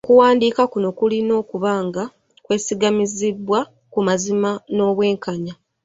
[0.05, 2.03] Okuwandiika kuno kulina okuba nga
[2.45, 3.59] kwesigamiziddwa
[3.91, 5.53] ku mazima n’obwenkanya.